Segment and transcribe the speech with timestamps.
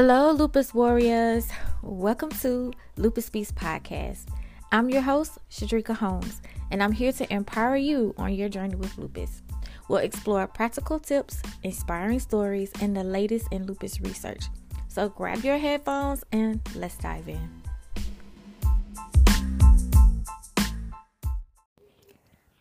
[0.00, 1.48] Hello, Lupus Warriors.
[1.82, 4.28] Welcome to Lupus Speaks Podcast.
[4.70, 6.40] I'm your host, Shadrika Holmes,
[6.70, 9.42] and I'm here to empower you on your journey with lupus.
[9.88, 14.44] We'll explore practical tips, inspiring stories, and the latest in lupus research.
[14.86, 17.50] So grab your headphones and let's dive in.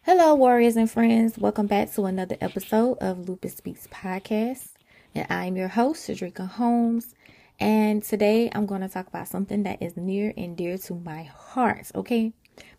[0.01, 1.38] Hello, warriors and friends.
[1.38, 4.69] Welcome back to another episode of Lupus Speaks Podcast.
[5.17, 7.15] And I'm your host, Shadrika Holmes.
[7.59, 11.23] And today I'm going to talk about something that is near and dear to my
[11.23, 12.33] heart, okay?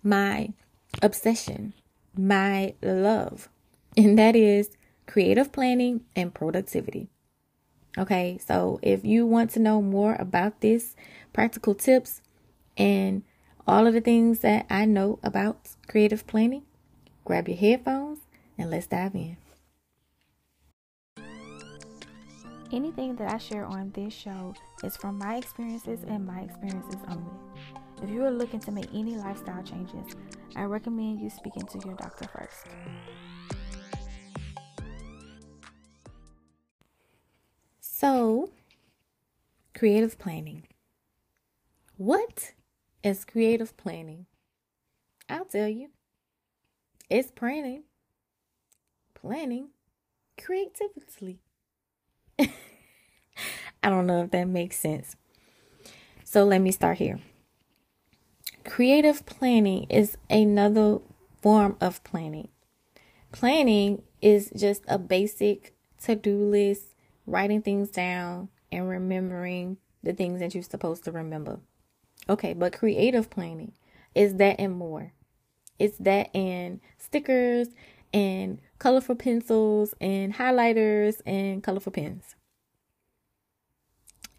[0.05, 0.53] My
[1.03, 1.73] obsession,
[2.17, 3.49] my love,
[3.97, 4.71] and that is
[5.09, 7.09] creative planning and productivity.
[7.97, 10.95] Okay, so if you want to know more about this,
[11.33, 12.23] practical tips,
[12.77, 13.25] and
[13.67, 16.63] all of the things that I know about creative planning,
[17.25, 18.21] grab your headphones
[18.57, 19.39] and let's dive in.
[22.71, 24.53] Anything that I share on this show
[24.85, 27.33] is from my experiences and my experiences only.
[28.03, 30.15] If you are looking to make any lifestyle changes,
[30.55, 32.67] I recommend you speaking to your doctor first.
[37.81, 38.51] So,
[39.75, 40.65] creative planning.
[41.97, 42.53] What
[43.03, 44.27] is creative planning?
[45.29, 45.89] I'll tell you.
[47.09, 47.85] It's planning,
[49.15, 49.71] planning
[50.39, 51.41] creatively.
[53.89, 55.17] I don't know if that makes sense.
[56.23, 57.21] So let me start here.
[58.63, 60.99] Creative planning is another
[61.41, 62.49] form of planning.
[63.33, 70.41] Planning is just a basic to do list, writing things down, and remembering the things
[70.41, 71.59] that you're supposed to remember.
[72.29, 73.73] Okay, but creative planning
[74.15, 75.15] is that and more.
[75.79, 77.69] It's that and stickers
[78.13, 82.35] and colorful pencils and highlighters and colorful pens.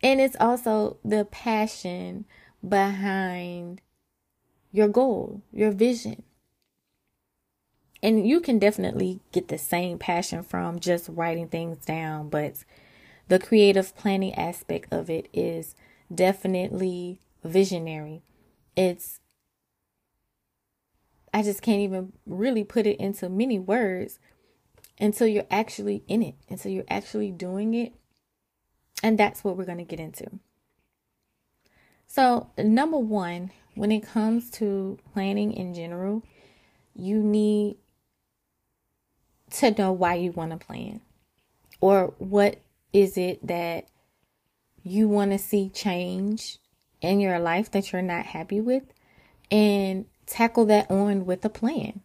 [0.02, 2.26] And it's also the passion
[2.68, 3.82] behind
[4.72, 6.24] your goal, your vision.
[8.02, 12.64] And you can definitely get the same passion from just writing things down, but
[13.28, 15.76] the creative planning aspect of it is
[16.14, 18.24] definitely visionary.
[18.76, 19.20] It's
[21.34, 24.20] I just can't even really put it into many words
[25.00, 27.94] until you're actually in it, until you're actually doing it.
[29.02, 30.28] And that's what we're going to get into.
[32.08, 36.24] So, number one, when it comes to planning in general,
[36.96, 37.78] you need
[39.52, 41.02] to know why you want to plan
[41.82, 42.62] or what
[42.94, 43.88] is it that
[44.84, 46.58] you want to see change
[47.02, 48.84] in your life that you're not happy with
[49.52, 52.02] and tackle that on with a plan.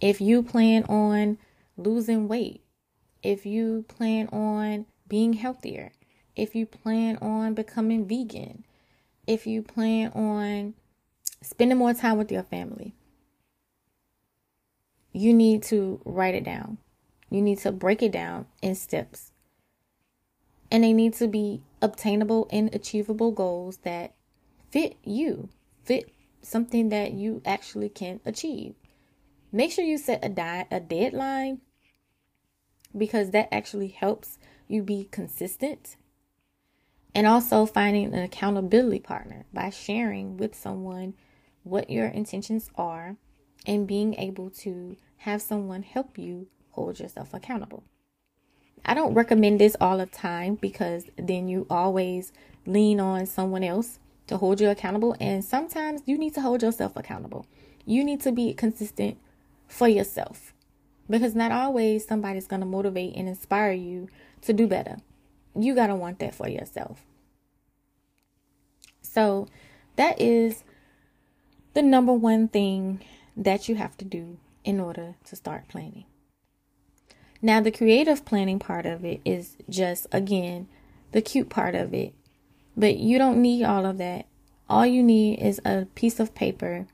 [0.00, 1.38] If you plan on
[1.76, 2.62] losing weight,
[3.22, 5.92] if you plan on being healthier,
[6.36, 8.64] if you plan on becoming vegan,
[9.26, 10.74] if you plan on
[11.42, 12.94] spending more time with your family,
[15.12, 16.78] you need to write it down.
[17.30, 19.32] You need to break it down in steps.
[20.70, 24.14] And they need to be obtainable and achievable goals that
[24.70, 25.48] fit you,
[25.84, 28.74] fit something that you actually can achieve.
[29.50, 31.60] Make sure you set a di- a deadline
[32.96, 35.96] because that actually helps you be consistent.
[37.14, 41.14] And also finding an accountability partner by sharing with someone
[41.64, 43.16] what your intentions are
[43.66, 47.82] and being able to have someone help you hold yourself accountable.
[48.84, 52.32] I don't recommend this all the time because then you always
[52.66, 53.98] lean on someone else
[54.28, 55.16] to hold you accountable.
[55.18, 57.46] And sometimes you need to hold yourself accountable.
[57.84, 59.18] You need to be consistent
[59.66, 60.54] for yourself
[61.10, 64.08] because not always somebody's going to motivate and inspire you
[64.42, 64.98] to do better.
[65.58, 67.04] You got to want that for yourself.
[69.02, 69.48] So,
[69.96, 70.62] that is
[71.74, 73.02] the number one thing
[73.36, 76.04] that you have to do in order to start planning.
[77.40, 80.68] Now, the creative planning part of it is just, again,
[81.12, 82.14] the cute part of it.
[82.76, 84.26] But you don't need all of that.
[84.68, 86.86] All you need is a piece of paper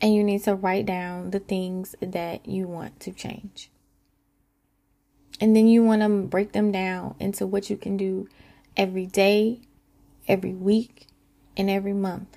[0.00, 3.70] and you need to write down the things that you want to change.
[5.40, 8.28] And then you want to break them down into what you can do
[8.76, 9.60] every day,
[10.28, 11.06] every week,
[11.56, 12.36] and every month.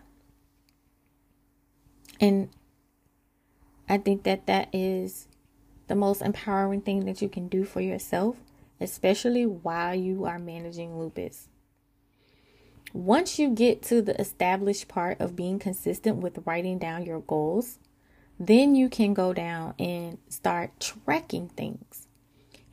[2.20, 2.50] And
[3.90, 5.28] I think that that is
[5.88, 8.38] the most empowering thing that you can do for yourself,
[8.80, 11.50] especially while you are managing lupus.
[12.94, 17.80] Once you get to the established part of being consistent with writing down your goals,
[18.40, 22.08] then you can go down and start tracking things.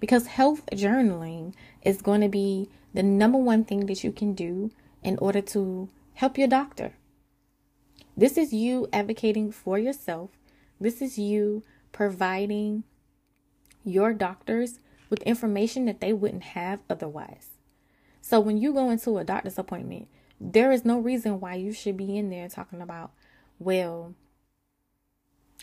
[0.01, 4.71] Because health journaling is going to be the number one thing that you can do
[5.03, 6.95] in order to help your doctor.
[8.17, 10.31] This is you advocating for yourself.
[10.81, 11.63] This is you
[11.93, 12.85] providing
[13.85, 17.49] your doctors with information that they wouldn't have otherwise.
[18.21, 20.09] So when you go into a doctor's appointment,
[20.41, 23.13] there is no reason why you should be in there talking about,
[23.59, 24.15] well,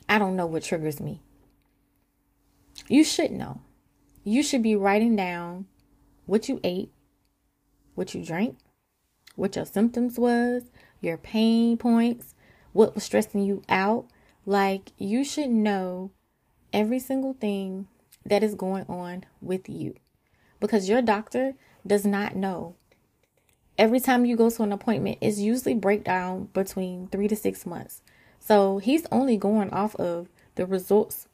[0.07, 1.22] I don't know what triggers me.
[2.88, 3.62] You should know.
[4.30, 5.68] You should be writing down
[6.26, 6.92] what you ate,
[7.96, 8.58] what you drank,
[9.38, 10.64] what your symptoms was,
[11.00, 12.36] your pain points,
[12.74, 14.08] what was stressing you out.
[14.46, 16.12] Like you should know
[16.74, 17.88] every single thing
[18.26, 19.96] that is going on with you
[20.60, 21.54] because your doctor
[21.88, 22.76] does not know.
[23.78, 28.02] Every time you go to an appointment, it's usually breakdown between three to six months.
[28.42, 31.30] So he's only going off of the results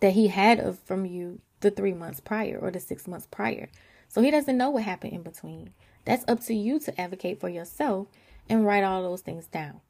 [0.00, 3.68] that he had of from you the three months prior or the six months prior.
[4.08, 5.72] So he doesn't know what happened in between.
[6.04, 8.08] That's up to you to advocate for yourself
[8.48, 9.80] and write all those things down.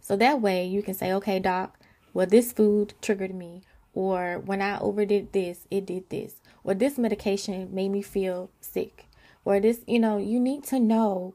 [0.00, 1.78] So that way you can say, okay, doc,
[2.12, 6.98] well, this food triggered me, or when I overdid this, it did this, or this
[6.98, 9.06] medication made me feel sick,
[9.44, 11.34] or this, you know, you need to know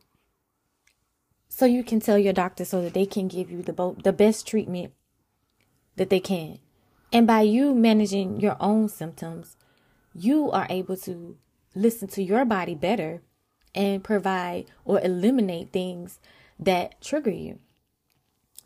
[1.48, 4.12] so you can tell your doctor so that they can give you the bo- the
[4.12, 4.92] best treatment
[5.98, 6.58] that they can.
[7.12, 9.56] And by you managing your own symptoms,
[10.14, 11.38] you are able to
[11.76, 13.22] listen to your body better
[13.76, 16.20] and provide or eliminate things
[16.60, 17.60] that trigger you.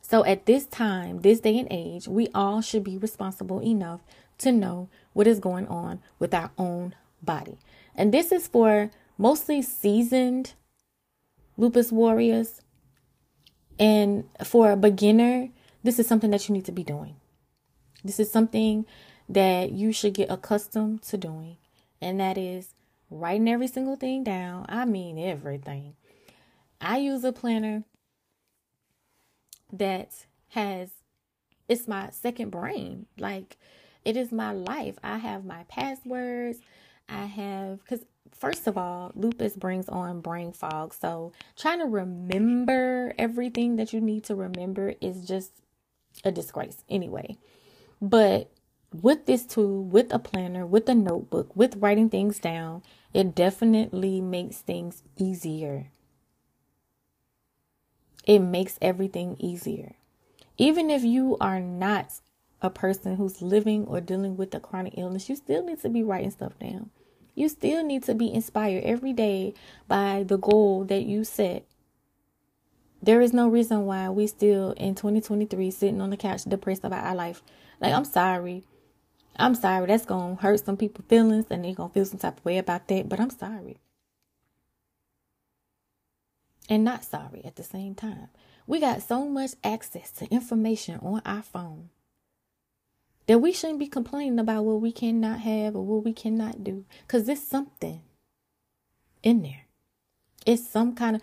[0.01, 4.01] So at this time, this day and age, we all should be responsible enough
[4.39, 7.57] to know what is going on with our own body.
[7.95, 10.53] And this is for mostly seasoned
[11.57, 12.61] lupus warriors.
[13.79, 15.49] And for a beginner,
[15.83, 17.15] this is something that you need to be doing.
[18.03, 18.85] This is something
[19.29, 21.57] that you should get accustomed to doing.
[22.01, 22.73] And that is
[23.09, 24.65] writing every single thing down.
[24.69, 25.95] I mean, everything.
[26.79, 27.83] I use a planner
[29.73, 30.89] that has,
[31.67, 33.07] it's my second brain.
[33.17, 33.57] Like,
[34.05, 34.95] it is my life.
[35.03, 36.59] I have my passwords.
[37.09, 40.93] I have, because first of all, lupus brings on brain fog.
[40.93, 45.51] So, trying to remember everything that you need to remember is just
[46.23, 47.37] a disgrace anyway.
[48.01, 48.51] But
[49.01, 52.83] with this tool, with a planner, with a notebook, with writing things down,
[53.13, 55.87] it definitely makes things easier.
[58.25, 59.95] It makes everything easier.
[60.57, 62.19] Even if you are not
[62.61, 66.03] a person who's living or dealing with a chronic illness, you still need to be
[66.03, 66.89] writing stuff down.
[67.35, 69.53] You still need to be inspired every day
[69.87, 71.65] by the goal that you set.
[73.01, 77.05] There is no reason why we still in 2023 sitting on the couch depressed about
[77.05, 77.43] our life.
[77.79, 78.63] Like, I'm sorry.
[79.37, 79.85] I'm sorry.
[79.85, 82.87] That's to hurt some people's feelings and they're to feel some type of way about
[82.87, 83.07] that.
[83.07, 83.77] But I'm sorry.
[86.69, 88.29] And not sorry at the same time.
[88.65, 91.89] We got so much access to information on our phone
[93.27, 96.85] that we shouldn't be complaining about what we cannot have or what we cannot do.
[97.01, 98.01] Because there's something
[99.23, 99.65] in there.
[100.45, 101.21] It's some kind of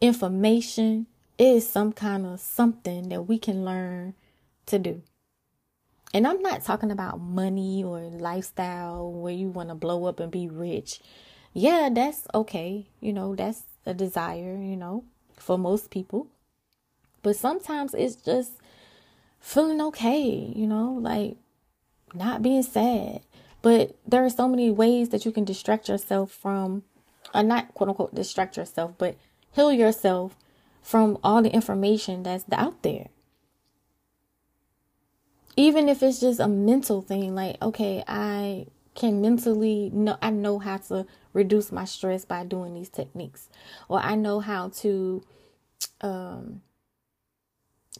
[0.00, 1.06] information.
[1.38, 4.14] It is some kind of something that we can learn
[4.66, 5.02] to do.
[6.16, 10.32] And I'm not talking about money or lifestyle where you want to blow up and
[10.32, 10.98] be rich.
[11.52, 12.86] Yeah, that's okay.
[13.02, 15.04] You know, that's a desire, you know,
[15.36, 16.28] for most people.
[17.22, 18.52] But sometimes it's just
[19.40, 21.36] feeling okay, you know, like
[22.14, 23.20] not being sad.
[23.60, 26.84] But there are so many ways that you can distract yourself from,
[27.34, 29.16] or not quote unquote distract yourself, but
[29.52, 30.34] heal yourself
[30.80, 33.08] from all the information that's out there
[35.56, 40.58] even if it's just a mental thing like okay i can mentally know i know
[40.58, 43.48] how to reduce my stress by doing these techniques.
[43.88, 45.22] Or i know how to
[46.00, 46.62] um,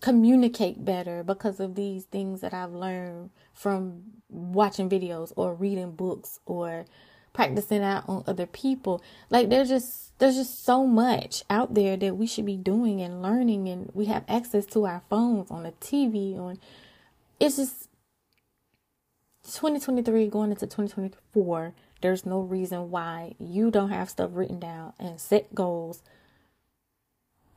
[0.01, 6.41] communicate better because of these things that i've learned from watching videos or reading books
[6.47, 6.87] or
[7.37, 9.03] practicing out on other people.
[9.29, 13.21] Like there's just there's just so much out there that we should be doing and
[13.21, 16.59] learning and we have access to our phones on the tv on
[17.41, 17.89] it's just
[19.45, 25.21] 2023 going into 2024 there's no reason why you don't have stuff written down and
[25.21, 26.03] set goals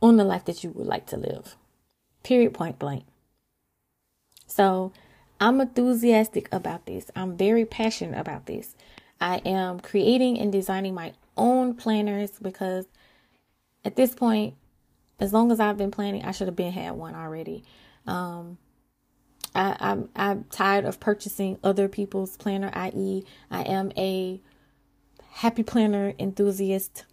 [0.02, 1.56] on the life that you would like to live.
[2.24, 3.04] Period point blank.
[4.48, 4.92] So
[5.42, 7.12] i'm enthusiastic about this.
[7.16, 8.76] I'm very passionate about this.
[9.22, 12.86] I am creating and designing my own planners because
[13.84, 14.56] at this point
[15.20, 17.64] as long as i've been planning i should have been had one already.
[18.08, 18.58] Um
[19.56, 24.42] I, I'm I'm tired of purchasing other people's planner, i.e., I am a
[25.32, 27.06] Happy Planner enthusiast.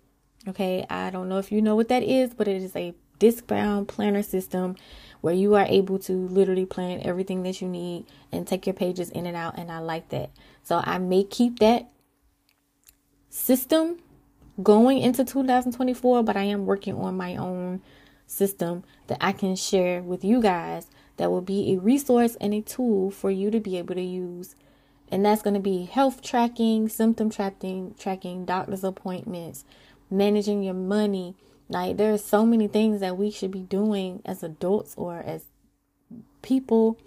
[0.49, 3.47] Okay, I don't know if you know what that is, but it is a disc
[3.47, 4.77] bound planner system
[5.21, 9.11] where you are able to literally plan everything that you need and take your pages
[9.11, 9.59] in and out.
[9.59, 10.31] And I like that.
[10.63, 11.89] So I may keep that
[13.31, 13.99] system
[14.63, 17.83] going into 2024, but I am working on my own
[18.27, 22.61] system that I can share with you guys that will be a resource and a
[22.61, 24.55] tool for you to be able to use.
[25.11, 29.65] And that's going to be health tracking, symptom tracking, tracking doctor's appointments,
[30.11, 31.37] managing your money.
[31.69, 35.45] Like there are so many things that we should be doing as adults or as
[36.43, 36.99] people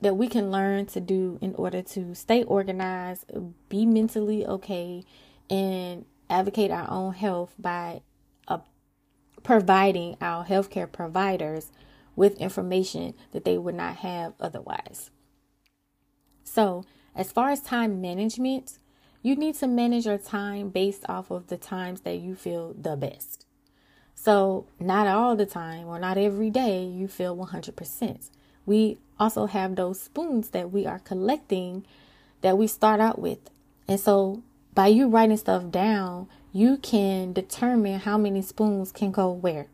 [0.00, 3.24] that we can learn to do in order to stay organized,
[3.68, 5.04] be mentally okay,
[5.48, 8.02] and advocate our own health by
[8.48, 8.58] uh,
[9.42, 11.70] providing our healthcare providers
[12.16, 15.10] with information that they would not have otherwise.
[16.42, 18.78] So, as far as time management,
[19.22, 22.96] you need to manage your time based off of the times that you feel the
[22.96, 23.44] best.
[24.14, 28.30] So, not all the time or not every day you feel 100%.
[28.64, 31.86] We also have those spoons that we are collecting
[32.40, 33.50] that we start out with.
[33.86, 34.42] And so,
[34.74, 39.66] by you writing stuff down, you can determine how many spoons can go where.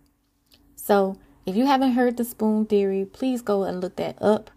[0.75, 4.51] So, if you haven't heard the spoon theory, please go and look that up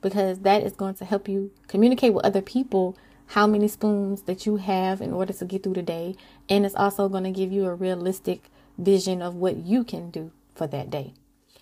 [0.00, 2.96] because that is going to help you communicate with other people
[3.26, 6.16] how many spoons that you have in order to get through the day.
[6.48, 10.32] And it's also going to give you a realistic vision of what you can do
[10.54, 11.14] for that day.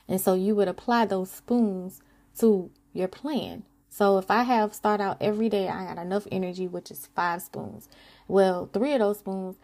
[0.08, 2.00] And so you would apply those spoons
[2.38, 3.62] to your plan.
[3.88, 7.42] So if I have start out every day, I got enough energy, which is five
[7.42, 7.88] spoons.
[8.26, 9.56] Well, three of those spoons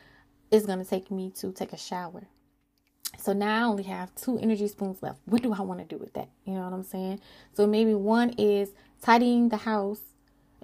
[0.50, 2.24] is going to take me to take a shower.
[3.18, 5.20] So now I only have two energy spoons left.
[5.24, 6.28] What do I want to do with that?
[6.44, 7.20] You know what I'm saying?
[7.54, 8.70] So maybe one is
[9.02, 10.00] tidying the house.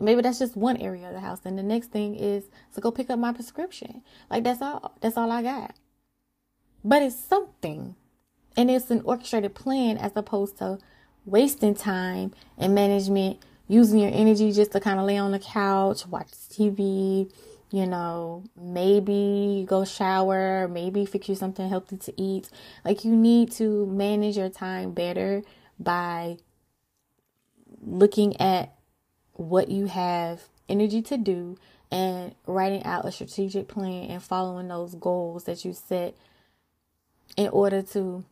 [0.00, 1.40] Maybe that's just one area of the house.
[1.44, 2.44] And the next thing is
[2.74, 4.02] to go pick up my prescription.
[4.30, 4.96] Like that's all.
[5.00, 5.74] That's all I got.
[6.84, 7.96] But it's something.
[8.56, 10.78] And it's an orchestrated plan as opposed to
[11.24, 16.06] wasting time and management, using your energy just to kind of lay on the couch,
[16.06, 17.32] watch TV,
[17.72, 22.50] you know, maybe go shower, maybe fix you something healthy to eat.
[22.84, 25.42] Like you need to manage your time better
[25.78, 26.36] by
[27.80, 28.74] looking at
[29.32, 31.56] what you have energy to do
[31.90, 36.14] and writing out a strategic plan and following those goals that you set
[37.36, 38.24] in order to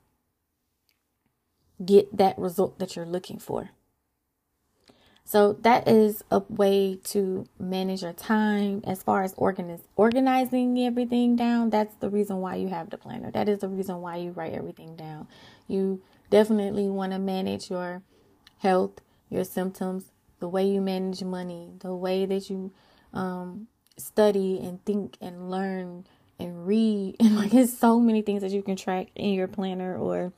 [1.84, 3.70] get that result that you're looking for.
[5.30, 11.36] So that is a way to manage your time as far as organize, organizing everything
[11.36, 11.70] down.
[11.70, 13.30] That's the reason why you have the planner.
[13.30, 15.28] That is the reason why you write everything down.
[15.68, 18.02] You definitely want to manage your
[18.58, 20.06] health, your symptoms,
[20.40, 22.72] the way you manage money, the way that you
[23.14, 23.68] um,
[23.98, 26.06] study and think and learn
[26.40, 27.14] and read.
[27.20, 30.32] And like, it's so many things that you can track in your planner or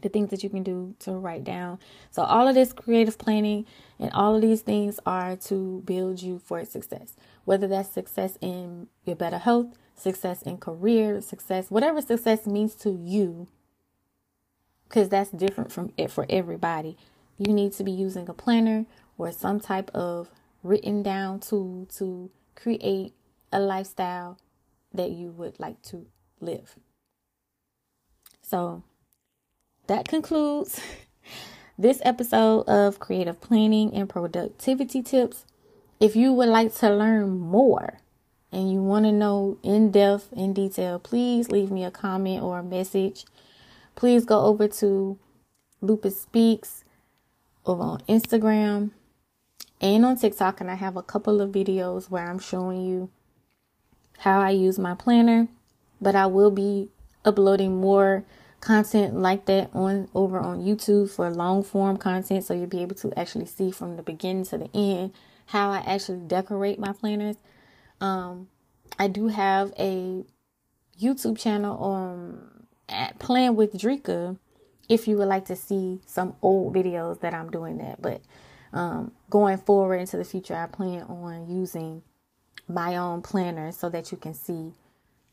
[0.00, 1.78] the things that you can do to write down.
[2.10, 3.66] So, all of this creative planning
[3.98, 7.14] and all of these things are to build you for success.
[7.44, 9.66] Whether that's success in your better health,
[9.96, 13.48] success in career, success, whatever success means to you,
[14.88, 16.96] because that's different from it for everybody.
[17.38, 18.86] You need to be using a planner
[19.18, 20.30] or some type of
[20.62, 23.14] written down tool to create
[23.52, 24.38] a lifestyle
[24.92, 26.06] that you would like to
[26.40, 26.76] live.
[28.42, 28.82] So,
[29.90, 30.80] that concludes
[31.78, 35.44] this episode of Creative Planning and Productivity Tips.
[35.98, 37.98] If you would like to learn more
[38.52, 42.60] and you want to know in depth, in detail, please leave me a comment or
[42.60, 43.24] a message.
[43.96, 45.18] Please go over to
[45.80, 46.84] Lupus Speaks
[47.66, 48.92] over on Instagram
[49.80, 53.10] and on TikTok, and I have a couple of videos where I'm showing you
[54.18, 55.48] how I use my planner.
[56.00, 56.90] But I will be
[57.24, 58.24] uploading more
[58.60, 62.96] content like that on over on YouTube for long form content so you'll be able
[62.96, 65.12] to actually see from the beginning to the end
[65.46, 67.36] how I actually decorate my planners.
[68.00, 68.48] Um,
[68.98, 70.24] I do have a
[71.00, 74.38] YouTube channel on at Plan with Drika
[74.88, 78.02] if you would like to see some old videos that I'm doing that.
[78.02, 78.20] But
[78.72, 82.02] um, going forward into the future, I plan on using
[82.68, 84.72] my own planner so that you can see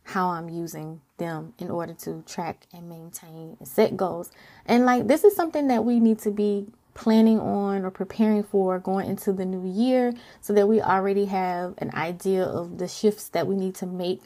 [0.07, 4.31] how I'm using them in order to track and maintain and set goals.
[4.65, 8.79] And like this is something that we need to be planning on or preparing for
[8.79, 13.27] going into the new year so that we already have an idea of the shifts
[13.29, 14.23] that we need to make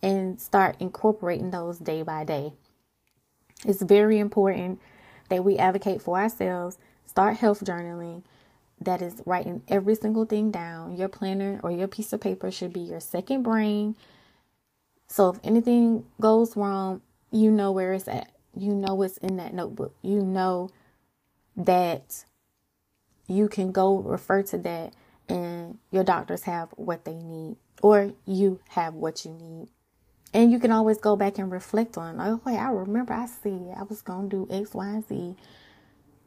[0.00, 2.52] and start incorporating those day by day.
[3.64, 4.80] It's very important
[5.28, 8.22] that we advocate for ourselves, start health journaling,
[8.80, 10.96] that is writing every single thing down.
[10.96, 13.96] Your planner or your piece of paper should be your second brain.
[15.08, 18.32] So if anything goes wrong, you know where it's at.
[18.56, 19.94] You know what's in that notebook.
[20.02, 20.70] You know
[21.56, 22.24] that
[23.28, 24.94] you can go refer to that
[25.28, 29.68] and your doctors have what they need or you have what you need.
[30.32, 33.70] And you can always go back and reflect on, oh, wait, I remember I see
[33.76, 35.36] I was going to do X, Y, and Z.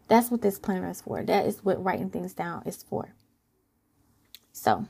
[0.08, 1.22] That's what this planner is for.
[1.22, 3.14] That is what writing things down is for.
[4.52, 4.88] So,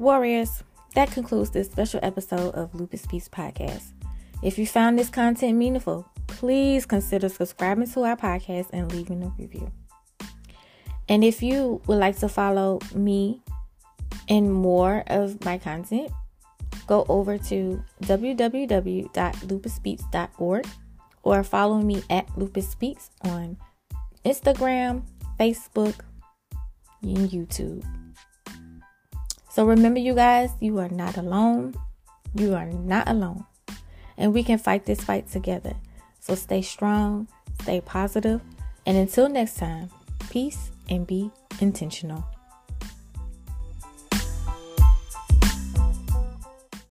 [0.00, 0.64] Warriors,
[0.94, 3.92] that concludes this special episode of Lupus Speaks Podcast.
[4.42, 9.30] If you found this content meaningful, please consider subscribing to our podcast and leaving a
[9.38, 9.70] review.
[11.06, 13.42] And if you would like to follow me
[14.26, 16.10] and more of my content,
[16.86, 20.66] go over to www.lupusspeaks.org
[21.22, 23.58] or follow me at Lupus Speaks on
[24.24, 25.02] Instagram,
[25.38, 25.96] Facebook,
[27.02, 27.84] and YouTube.
[29.50, 31.74] So remember, you guys, you are not alone.
[32.34, 33.44] You are not alone.
[34.16, 35.74] And we can fight this fight together.
[36.20, 37.26] So stay strong,
[37.62, 38.40] stay positive,
[38.86, 39.90] and until next time,
[40.30, 41.30] peace and be
[41.60, 42.24] intentional.